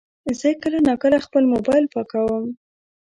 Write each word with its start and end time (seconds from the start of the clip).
زه 0.39 0.49
کله 0.61 0.77
ناکله 0.87 1.17
خپل 1.25 1.43
موبایل 1.53 1.85
پاکوم. 1.93 2.45